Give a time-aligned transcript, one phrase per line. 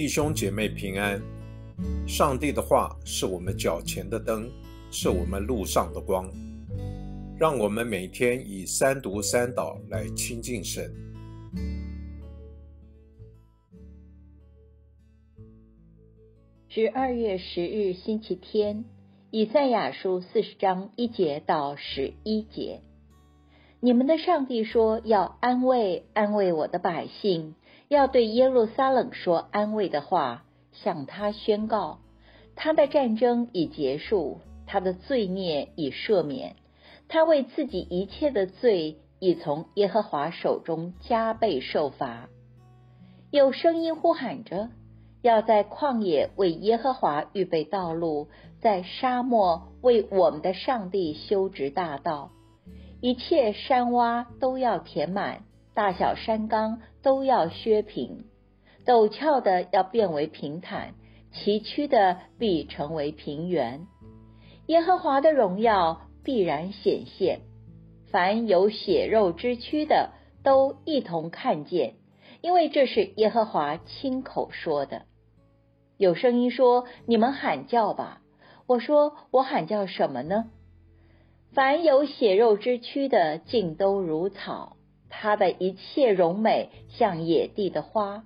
[0.00, 1.20] 弟兄姐妹平安。
[2.08, 4.50] 上帝的话是我们脚前的灯，
[4.90, 6.26] 是我们路上的光。
[7.38, 10.90] 让我们每天以三读三祷来亲近神。
[16.70, 18.86] 十二月十日星期天，
[19.30, 22.80] 以赛亚书四十章一节到十一节。
[23.80, 27.54] 你们的上帝说要安慰安慰我的百姓，
[27.90, 31.98] 要对耶路撒冷说安慰的话，向他宣告：
[32.54, 36.54] 他的战争已结束，他的罪孽已赦免，
[37.08, 42.28] 他为自己一切的罪已从耶和华手中加倍受罚。
[43.32, 44.68] 有声音呼喊着：
[45.20, 48.28] 要在旷野为耶和华预备道路，
[48.60, 52.30] 在沙漠为我们的上帝修直大道。
[53.00, 55.42] 一切山洼都要填满，
[55.74, 58.24] 大小山冈都要削平，
[58.84, 60.94] 陡峭的要变为平坦，
[61.32, 63.86] 崎岖的必成为平原。
[64.66, 67.40] 耶和华的荣耀必然显现，
[68.10, 70.10] 凡有血肉之躯的
[70.42, 71.94] 都一同看见，
[72.40, 75.02] 因为这是耶和华亲口说的。
[75.96, 78.22] 有声音说：“你们喊叫吧！”
[78.66, 80.50] 我说：“我喊叫什么呢？”
[81.52, 84.76] 凡有血肉之躯的，尽都如草；
[85.10, 88.24] 它的一切荣美，像野地的花。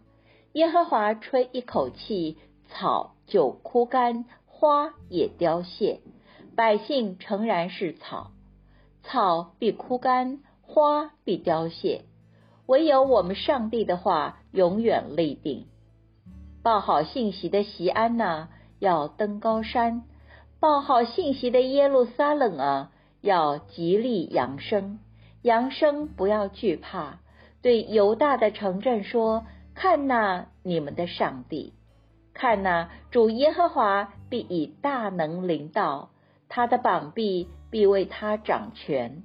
[0.53, 6.01] 耶和华吹一口气，草就枯干，花也凋谢。
[6.55, 8.31] 百姓诚然是草，
[9.03, 12.05] 草必枯干，花必凋谢。
[12.67, 15.67] 唯有我们上帝的话永远立定。
[16.63, 18.49] 报好信息的西安呐，
[18.79, 20.03] 要登高山；
[20.61, 22.91] 报好信息的耶路撒冷啊。
[23.21, 24.99] 要极力扬声，
[25.45, 27.21] 扬声不要惧怕。
[27.61, 29.45] 对犹大的城镇说
[29.77, 31.75] ：“看那你们的上帝，
[32.33, 36.11] 看那主耶和华必以大能临到，
[36.49, 39.23] 他的膀臂必为他掌权。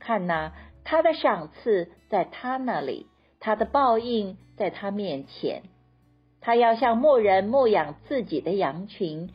[0.00, 0.52] 看那
[0.82, 3.06] 他的赏赐在他那里，
[3.38, 5.62] 他的报应在他面前。
[6.40, 9.30] 他要像牧人牧养自己的羊群，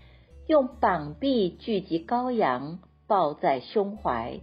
[0.47, 2.79] 用膀臂聚集羔羊。”
[3.09, 4.39] 抱在胸怀，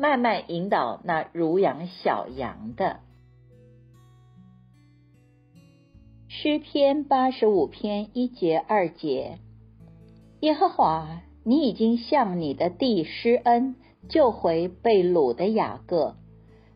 [0.00, 3.00] 慢慢引导那如养小羊的。
[6.28, 9.38] 诗篇八十五篇一节二节，
[10.38, 13.74] 耶和华，你已经向你的地施恩，
[14.08, 16.14] 救回被掳的雅各，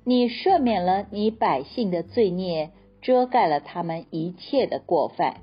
[0.04, 2.72] 你赦免了你百姓的罪孽，
[3.02, 5.42] 遮盖了他们一切的过犯。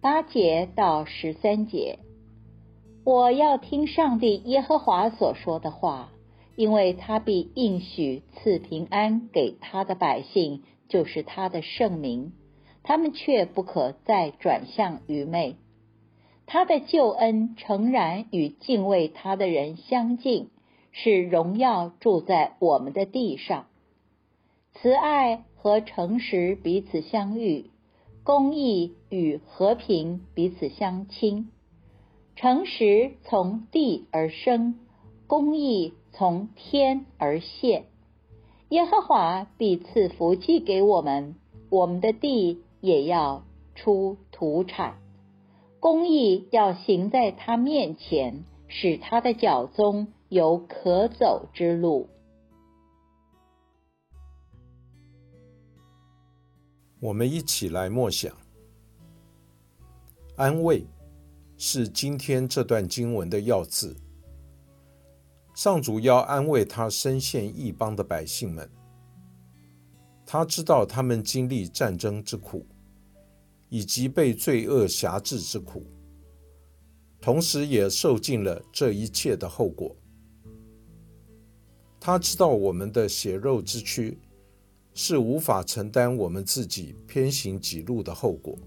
[0.00, 1.98] 八节到十三节。
[3.04, 6.12] 我要听上帝耶和华所说的话，
[6.56, 12.32] 因为他必应许赐平安给他的百姓，就是他的圣名。
[12.84, 15.56] 他们却不可再转向愚昧。
[16.46, 20.48] 他的救恩诚然与敬畏他的人相近，
[20.90, 23.66] 是荣耀住在我们的地上。
[24.74, 27.70] 慈爱和诚实彼此相遇，
[28.24, 31.50] 公义与和平彼此相亲。
[32.34, 34.74] 诚实从地而生，
[35.28, 37.86] 公义从天而现。
[38.68, 41.36] 耶和华必赐福气给我们，
[41.70, 44.98] 我们的地也要出土产。
[45.80, 52.08] 公义要行在他面前，使他的脚中有可走之路。
[57.00, 58.32] 我们一起来默想，
[60.36, 60.86] 安慰。
[61.58, 63.96] 是今天这段经文的要字。
[65.54, 68.68] 上主要安慰他身陷异邦的百姓们，
[70.24, 72.66] 他知道他们经历战争之苦，
[73.68, 75.84] 以及被罪恶辖制之苦，
[77.20, 79.94] 同时也受尽了这一切的后果。
[82.00, 84.18] 他知道我们的血肉之躯
[84.94, 88.58] 是无法承担我们自己偏行己路的后果。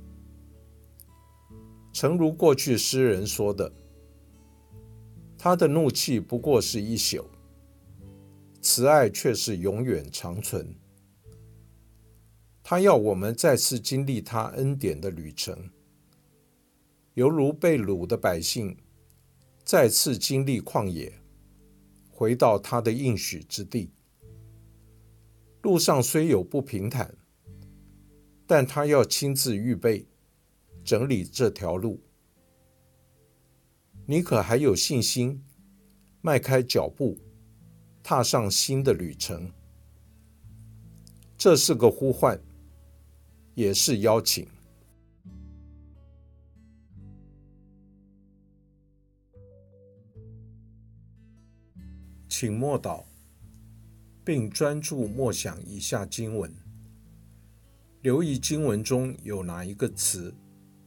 [1.91, 3.71] 诚如过去诗人说的，
[5.45, 7.23] 他的怒气不过是一宿，
[8.63, 10.73] 慈爱却是永远长存。
[12.63, 15.69] 他要我们再次经历他恩典的旅程，
[17.13, 18.75] 犹如被掳的百姓
[19.63, 21.13] 再次经历旷野，
[22.09, 23.91] 回到他的应许之地。
[25.61, 27.15] 路上虽有不平坦，
[28.47, 30.07] 但他要亲自预备。
[30.83, 32.01] 整理这条路，
[34.07, 35.43] 你可还有信心
[36.21, 37.17] 迈开脚步
[38.03, 39.51] 踏上新的旅程？
[41.35, 42.39] 这是个呼唤，
[43.55, 44.47] 也是邀请。
[52.29, 53.03] 请默祷，
[54.23, 56.53] 并专注默想以下经文。
[58.01, 60.31] 留意经文中有哪一个词，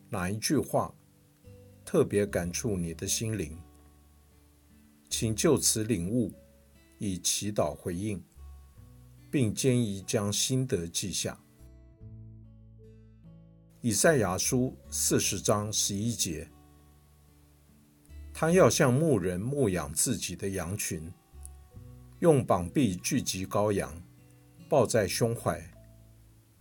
[0.09, 0.95] 哪一句话。
[1.91, 3.57] 特别感触你的心灵，
[5.09, 6.31] 请就此领悟，
[6.99, 8.23] 以祈祷回应，
[9.31, 11.41] 并建议将心得记下。
[13.81, 16.47] 以赛亚书四十章十一节，
[18.35, 21.11] 他要像牧人牧养自己的羊群，
[22.19, 23.91] 用膀臂聚集羔羊，
[24.69, 25.59] 抱在胸怀，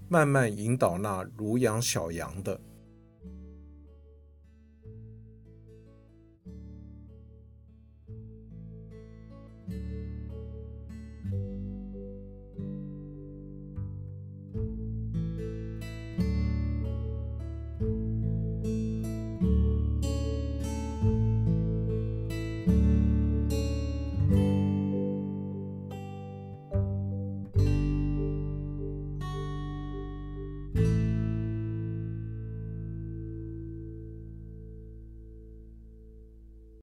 [0.07, 2.57] 慢慢引导那如养小羊的。